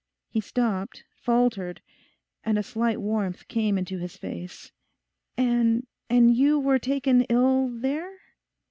He 0.31 0.41
stopped, 0.41 1.03
faltered, 1.13 1.79
and 2.43 2.57
a 2.57 2.63
slight 2.63 2.99
warmth 2.99 3.47
came 3.47 3.77
into 3.77 3.99
his 3.99 4.17
face. 4.17 4.71
'And 5.37 5.85
and 6.09 6.35
you 6.35 6.59
were 6.59 6.79
taken 6.79 7.21
ill 7.25 7.69
there? 7.69 8.17